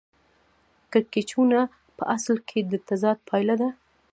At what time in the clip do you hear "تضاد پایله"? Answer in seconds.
2.87-3.55